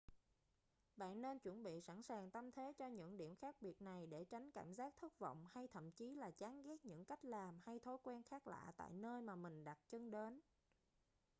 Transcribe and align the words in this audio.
bạn 0.95 1.21
nên 1.21 1.39
chuẩn 1.39 1.63
bị 1.63 1.81
sẵn 1.81 2.01
sàng 2.03 2.31
tâm 2.31 2.51
thế 2.51 2.73
cho 2.77 2.87
những 2.87 3.17
điểm 3.17 3.35
khác 3.35 3.55
biệt 3.61 3.81
này 3.81 4.07
để 4.07 4.25
tránh 4.25 4.51
cảm 4.51 4.73
giác 4.75 4.93
thất 5.01 5.19
vọng 5.19 5.45
hay 5.51 5.67
thậm 5.67 5.91
chí 5.91 6.15
là 6.15 6.31
chán 6.31 6.61
ghét 6.61 6.85
những 6.85 7.05
cách 7.05 7.25
làm 7.25 7.59
hay 7.63 7.79
thói 7.79 7.97
quen 8.03 8.23
khác 8.23 8.47
lạ 8.47 8.71
tại 8.77 8.91
nơi 8.93 9.21
mà 9.21 9.35
mình 9.35 9.63
đặt 9.63 9.79
chân 9.89 10.11
đến 10.11 10.39